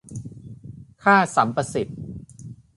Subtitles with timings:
[1.03, 1.99] ค่าสัมประสิทธิ์